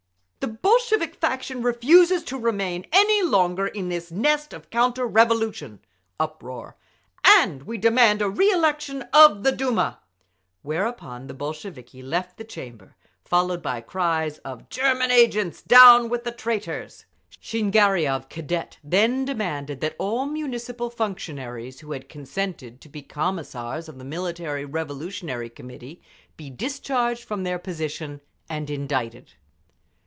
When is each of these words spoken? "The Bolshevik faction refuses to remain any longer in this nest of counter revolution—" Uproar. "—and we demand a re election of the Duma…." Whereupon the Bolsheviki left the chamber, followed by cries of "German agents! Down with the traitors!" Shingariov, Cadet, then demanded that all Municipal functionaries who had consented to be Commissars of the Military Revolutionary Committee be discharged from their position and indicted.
"The 0.39 0.47
Bolshevik 0.47 1.15
faction 1.15 1.61
refuses 1.61 2.23
to 2.25 2.37
remain 2.37 2.87
any 2.91 3.21
longer 3.21 3.67
in 3.67 3.89
this 3.89 4.09
nest 4.09 4.53
of 4.53 4.71
counter 4.71 5.05
revolution—" 5.05 5.79
Uproar. 6.19 6.75
"—and 7.23 7.63
we 7.63 7.77
demand 7.77 8.21
a 8.23 8.29
re 8.29 8.49
election 8.51 9.03
of 9.13 9.43
the 9.43 9.51
Duma…." 9.51 9.99
Whereupon 10.63 11.27
the 11.27 11.33
Bolsheviki 11.35 12.01
left 12.01 12.37
the 12.37 12.43
chamber, 12.43 12.95
followed 13.23 13.61
by 13.61 13.81
cries 13.81 14.39
of 14.39 14.67
"German 14.69 15.11
agents! 15.11 15.61
Down 15.61 16.09
with 16.09 16.23
the 16.23 16.31
traitors!" 16.31 17.05
Shingariov, 17.41 18.27
Cadet, 18.29 18.77
then 18.83 19.25
demanded 19.25 19.79
that 19.81 19.95
all 19.99 20.25
Municipal 20.25 20.89
functionaries 20.89 21.81
who 21.81 21.91
had 21.91 22.09
consented 22.09 22.81
to 22.81 22.89
be 22.89 23.03
Commissars 23.03 23.87
of 23.87 23.99
the 23.99 24.05
Military 24.05 24.65
Revolutionary 24.65 25.49
Committee 25.51 26.01
be 26.35 26.49
discharged 26.49 27.23
from 27.25 27.43
their 27.43 27.59
position 27.59 28.21
and 28.49 28.69
indicted. 28.71 29.33